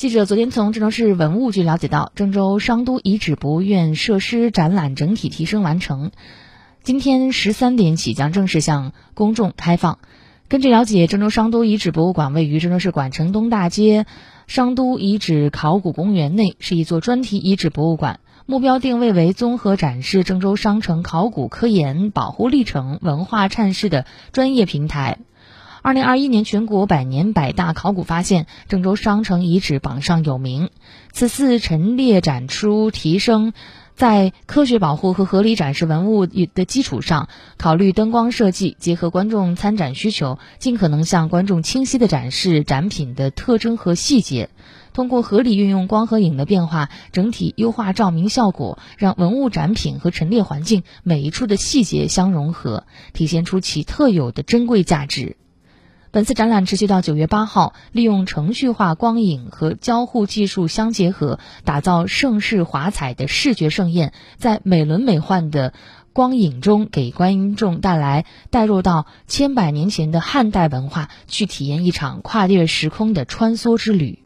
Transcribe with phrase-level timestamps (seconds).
[0.00, 6.10] 记者昨天从郑州市文物局了解到，郑州商都遗址博物院设施展览整体提升完成，
[6.82, 9.98] 今天十三点起将正式向公众开放。
[10.48, 14.06] 根据了解，郑州商都遗址博物馆位于郑州市管城东大街
[14.46, 25.18] 商都遗址考古公园内，是一座专题遗址博物馆，目标定位为综合展示郑州商城考古科研、保护历程、文化阐释的专业平台。
[25.82, 30.68] 二零二一年全国百年百大考古发现，郑州商城遗址榜上有名。
[31.12, 33.54] 此次陈列展出提升，
[33.94, 44.50] 在科学保护和合理展示文物的基础上，考虑灯光设计，结合观众参展需求，尽可能向观众清晰地展示展品的特征和细节。
[44.92, 55.36] 通过合理运用光和影的变化，整体优化照明效果，让文物展品和陈列环境每一处的细节相融合，体现出其特有的珍贵价值。
[56.12, 65.72] 本次展览持续到九月八号，利用程序化光影和交互技术相结合，打造盛世华彩的视觉盛宴，在美轮美奂的
[66.12, 74.24] 光影中，给观众带来带入到千百年前的汉代文化，去体验一场跨越时空的穿梭之旅。